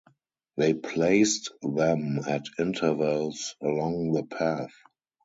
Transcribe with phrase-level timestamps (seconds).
[0.57, 4.73] They placed them at intervals along the path.